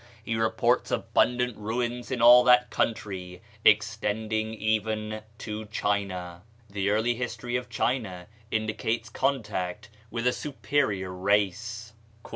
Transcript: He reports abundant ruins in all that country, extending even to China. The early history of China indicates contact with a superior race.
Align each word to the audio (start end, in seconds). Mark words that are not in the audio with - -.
He 0.25 0.35
reports 0.35 0.89
abundant 0.89 1.55
ruins 1.57 2.09
in 2.09 2.23
all 2.23 2.43
that 2.45 2.71
country, 2.71 3.43
extending 3.63 4.51
even 4.55 5.21
to 5.37 5.65
China. 5.65 6.41
The 6.67 6.89
early 6.89 7.13
history 7.13 7.55
of 7.55 7.69
China 7.69 8.25
indicates 8.49 9.09
contact 9.09 9.89
with 10.09 10.25
a 10.25 10.33
superior 10.33 11.11
race. 11.13 11.93